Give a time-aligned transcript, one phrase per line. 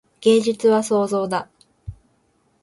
[0.21, 1.47] 芸術は創造だ。